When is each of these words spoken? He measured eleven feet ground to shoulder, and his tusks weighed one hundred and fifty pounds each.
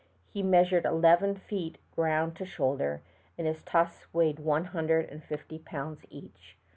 He 0.33 0.41
measured 0.41 0.83
eleven 0.85 1.35
feet 1.35 1.77
ground 1.95 2.35
to 2.37 2.43
shoulder, 2.47 3.03
and 3.37 3.45
his 3.45 3.61
tusks 3.61 4.11
weighed 4.11 4.39
one 4.39 4.65
hundred 4.65 5.07
and 5.11 5.23
fifty 5.23 5.59
pounds 5.59 6.07
each. 6.09 6.57